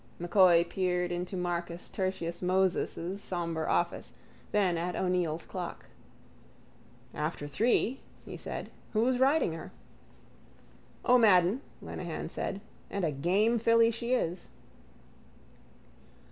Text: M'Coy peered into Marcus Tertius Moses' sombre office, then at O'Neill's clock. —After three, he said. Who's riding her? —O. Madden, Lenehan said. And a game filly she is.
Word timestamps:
M'Coy 0.19 0.63
peered 0.67 1.11
into 1.11 1.37
Marcus 1.37 1.87
Tertius 1.87 2.41
Moses' 2.41 3.21
sombre 3.23 3.67
office, 3.69 4.13
then 4.51 4.75
at 4.75 4.95
O'Neill's 4.95 5.45
clock. 5.45 5.85
—After 7.13 7.47
three, 7.47 7.99
he 8.25 8.35
said. 8.35 8.71
Who's 8.93 9.19
riding 9.19 9.53
her? 9.53 9.71
—O. 11.05 11.19
Madden, 11.19 11.61
Lenehan 11.83 12.29
said. 12.29 12.61
And 12.89 13.05
a 13.05 13.11
game 13.11 13.59
filly 13.59 13.91
she 13.91 14.11
is. 14.15 14.49